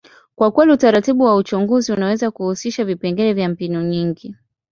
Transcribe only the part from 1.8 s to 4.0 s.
unaweza kuhusisha vipengele vya mbinu